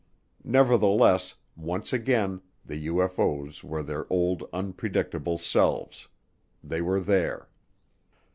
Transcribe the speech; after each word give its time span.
Nevertheless, 0.43 1.35
once 1.55 1.93
again 1.93 2.41
the 2.65 2.87
UFO's 2.87 3.63
were 3.63 3.83
their 3.83 4.11
old 4.11 4.49
unpredictable 4.51 5.37
selves 5.37 6.07
they 6.63 6.81
were 6.81 6.99
there. 6.99 7.49